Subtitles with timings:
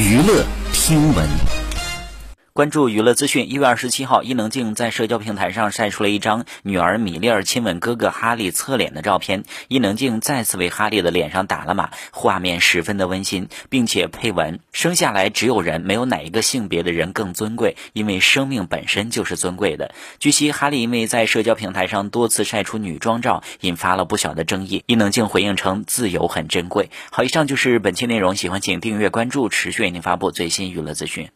[0.00, 1.59] 娱乐听闻。
[2.60, 9.44] 关注娱乐资讯，一月二十七号，伊能静在社交平台上晒出了一张女儿米莉儿亲吻哥哥哈利侧脸的照片。
[9.68, 24.84] 伊能静再次为哈利的脸上打了码，画面十分的温馨，并且配文：“生下来只有人，没有哪一个性别的人更尊贵，因为生命本身就是尊贵的。”据悉，哈利因为在社交平台上多次晒出女装照，引发了不小的争议。
[24.84, 31.30] 伊能静回应称：“自由很珍贵。”好，以上就是本期内容，喜欢请订阅关注，持续为您发布最新娱乐资讯。